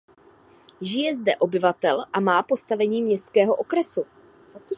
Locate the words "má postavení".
2.19-3.01